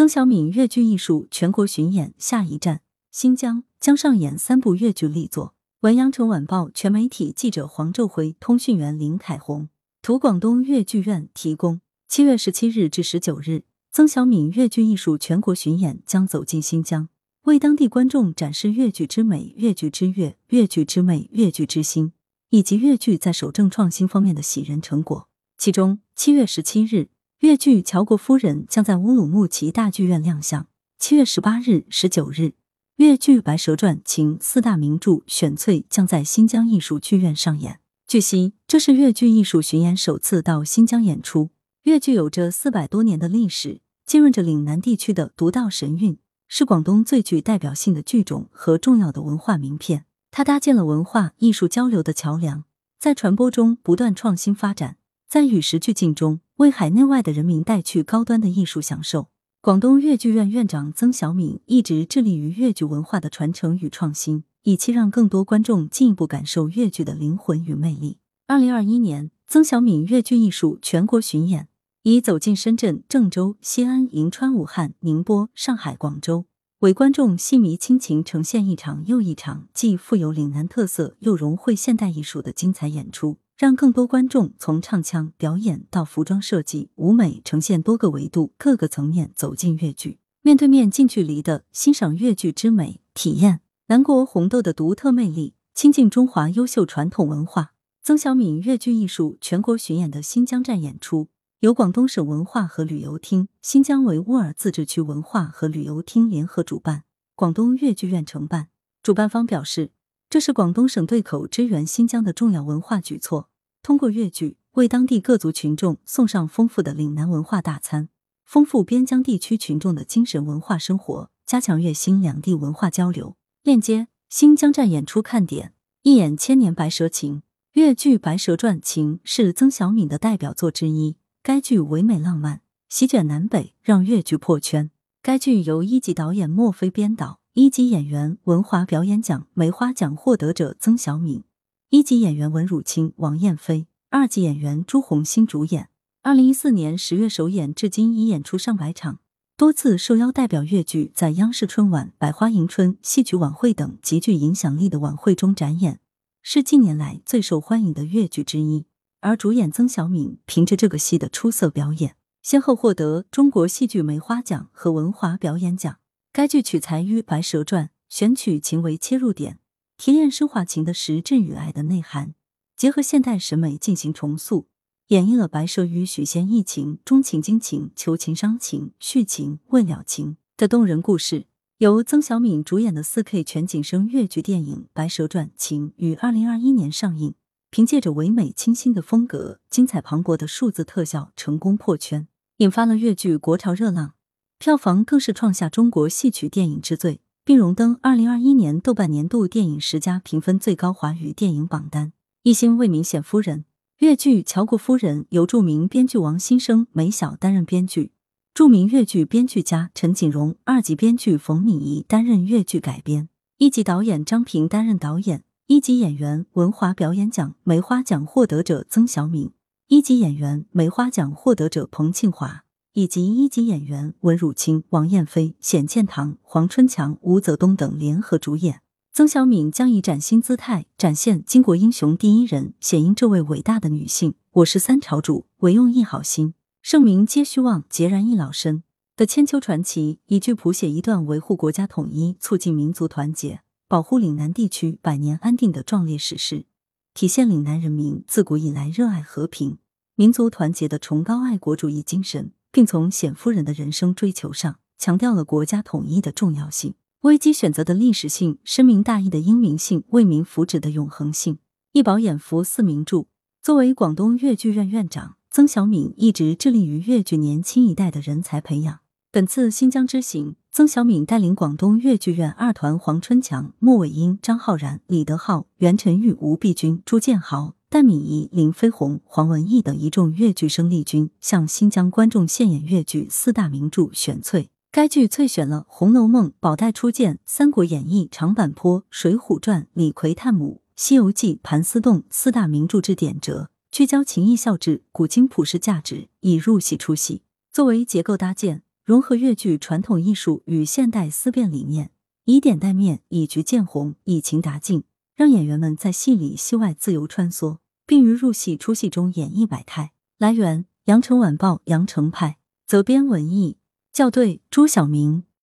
[0.00, 5.52] 曾小敏粤剧艺术全国巡演下一站新疆，将上演三部粤剧力作。
[5.80, 9.68] 文阳城晚报全媒体记者黄昼辉，通讯员林凯红，
[10.00, 11.82] 图广东粤剧院提供。
[12.08, 17.10] 七月十七日至十九日，曾小敏粤剧艺术全国巡演将走进新疆，
[17.42, 22.14] 为当地观众展示粤剧之美、粤剧之乐、粤剧之魅、粤剧之新，
[22.48, 25.28] 以及粤剧在守正创新方面的喜人成果。
[25.58, 27.10] 其中，七月十七日。
[27.40, 30.66] 粤剧《乔国夫人》将在乌鲁木齐大剧院亮相。
[30.98, 32.52] 七月十八日、十九日，
[32.96, 37.80] 粤剧《白蛇传》情四大名著选粹将在新疆艺术剧院上演。
[38.06, 41.48] 据悉，这是粤剧艺术巡演首次到新疆演出。
[41.84, 50.04] 粤剧有着四百多年的历史，浸润着岭南地区的独到神韵，是广东最具代表性的剧种和重要的文化名片。
[50.30, 52.64] 它搭建了文化艺术交流的桥梁，
[52.98, 56.40] 在传播中不断创新发展，在与时俱进中。
[56.60, 59.28] 为海内外的人民带去高端的艺术享受。
[59.62, 68.18] 广东粤剧院院长曾小敏一直致力于粤剧文化的传承与创新，以期让更多观众进一步感受粤剧的灵魂与魅力。
[68.46, 71.68] 二零二一年，曾小敏粤剧艺术全国巡演
[72.02, 76.44] 以走进深圳、郑州、西安、银川、武汉、宁波、上海、广州，
[76.80, 83.38] 为观众戏迷亲情呈现一场又一场既富有岭南特色又融汇现代艺术的精彩演出。
[83.60, 97.74] 让更多观众从唱腔、表演到服装设计、舞美，呈现多个维度、各个层面走进粤剧，面对面、近距离的欣赏粤剧之美，体验南国红豆的独特魅力，亲近中华优秀传统文化。
[98.02, 107.02] 曾小敏粤剧艺术全国巡演的新疆站演出，由广东省文化和旅游厅、新疆维吾尔自治区文化和旅游厅联合主办，
[107.34, 108.68] 广东粤剧院承办。
[109.02, 109.90] 主办方表示，
[110.30, 113.49] 这是广东省对口支援新疆的重要文化举措。
[113.82, 118.08] 通过粤剧为当地各族群众送上丰富的岭南文化大餐，
[118.44, 123.36] 丰富边疆地区群众的精神文化生活，加强粤新两地文化交流。
[123.62, 127.42] 链接新疆站演出看点：一演千年白蛇情。
[127.74, 134.90] 粤剧《白蛇传》情是曾小敏的代表作之一，该剧唯美浪漫，席卷南北，让粤剧破圈。
[135.22, 141.44] 该剧由一级导演莫非编导，一级演员文华表演奖梅花奖获得者曾小敏。
[141.90, 145.88] 一级演员文汝清、王艳飞，二级演员朱红星主演。
[146.22, 149.18] 二零一四年十月首演，至今已演出上百场，
[149.56, 155.98] 多次受邀代表粤剧在央视春晚、百花迎春、戏曲晚会等极具影响力的晚会中展演，
[156.42, 158.86] 是近年来最受欢迎的粤剧之一。
[159.18, 165.96] 而主演曾小敏凭着这个戏的出色表演，先后获得中国戏剧梅花奖和文华表演奖。
[166.32, 169.58] 该剧取材于《白蛇传》，选取情为切入点。
[170.00, 172.32] 提炼升华情的实质与爱的内涵，
[172.74, 174.66] 结合现代审美进行重塑，
[175.08, 181.44] 演绎了白蛇与许仙一情、钟情惊情、求情伤情、续情未了情的动人故事。
[181.80, 187.34] 由曾小敏主演的四 K 全景声越剧电影《白蛇传情》于二零二一年上映，
[187.68, 194.14] 凭借着唯美清新的风格、精彩磅礴的数字特效，成功破圈，引发了越剧国潮热浪，
[194.58, 197.20] 票房更是创下中国戏曲电影之最。
[197.44, 202.12] 并荣登二零二一年豆瓣年度电影十佳评分最高华语电影榜单。
[202.42, 203.64] 一心为明显夫人，
[203.98, 208.12] 粤剧《乔国夫人》由著名编剧王新生、梅晓担任编剧，
[208.54, 213.28] 著名粤剧编剧家陈锦荣、二级编剧冯敏仪担任粤剧改编，
[213.58, 219.50] 一级导演张平担任导演，一级演员文华表演奖梅花奖获得者曾小敏，
[219.88, 222.64] 一级演员梅花奖获得者彭庆华。
[222.92, 228.82] 以及一级演员文汝清、王艳飞、冼建堂、黄春强、吴泽东等联合主演。
[229.12, 234.34] 曾小敏将以崭新姿态展现巾帼英雄第一人，显英这位伟大的女性。
[234.52, 238.82] 我是三朝主，唯用一好心，盛名皆虚妄，孑然一老身
[239.16, 246.64] 的千秋传奇，一句谱写一段维护国家统一、促进民族团结、保护岭南地区百年安定的壮烈史诗，
[247.12, 249.78] 体现岭南人民自古以来热爱和平、
[250.14, 252.52] 民族团结的崇高爱国主义精神。
[252.72, 261.58] 并从冼夫人的人生追求上强调了国家统一的重要性、危机选择的历史性、深明大义的英明性、为民福祉的永恒性。
[261.92, 263.26] 一饱眼福四名著。
[263.60, 269.00] 作为广东粤剧院院长，曾小敏一直致力于粤剧年轻一代的人才培养。
[269.32, 277.74] 本次新疆之行，曾小敏带领广东粤剧院二团黄春强、莫伟英、张浩然、李德浩、袁晨玉、吴碧君、朱建豪。
[277.92, 284.70] 戴敏仪、林飞鸿、黄文义等一众粤剧生力军向新疆观众献演粤剧四大名著选粹。
[284.92, 297.42] 该剧萃选了《红楼梦》《宝黛初见》《三国演义》《长坂坡》《水浒传》《李逵探母》《西游记》《盘丝洞》四大名著之典折，聚焦情义孝治、古今普世价值，以入戏出戏。
[297.72, 298.84] 作为结构搭建。
[299.02, 302.12] 融合粤剧传统艺术与现代思辨理念，
[302.44, 305.02] 以点带面，以局见红，以情达境，
[305.40, 310.12] 让演员们在戏里戏外自由穿梭，并于入戏出戏中演绎百态。
[310.36, 313.78] 来源：羊城晚报羊城派，责编：文艺，
[314.12, 315.44] 校对：朱晓明。